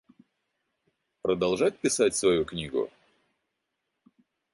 Продолжать 1.21 1.77
писать 1.77 2.15
свою 2.15 2.43
книгу? 2.43 2.89